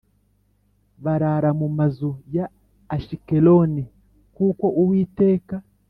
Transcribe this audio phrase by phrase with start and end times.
[1.03, 2.45] Barara mu mazu ya
[2.95, 3.83] ashikeloni
[4.35, 5.55] kuko uwiteka